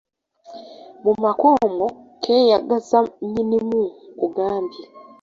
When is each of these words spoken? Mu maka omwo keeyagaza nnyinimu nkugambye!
Mu 1.03 1.13
maka 1.23 1.45
omwo 1.65 1.87
keeyagaza 2.23 2.99
nnyinimu 3.25 3.81
nkugambye! 4.13 4.83